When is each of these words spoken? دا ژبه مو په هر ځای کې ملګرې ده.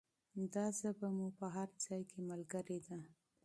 دا 0.53 0.65
ژبه 0.79 1.07
مو 1.17 1.27
په 1.39 1.45
هر 1.55 1.69
ځای 1.85 2.01
کې 2.09 2.19
ملګرې 2.29 2.79
ده. 2.87 2.99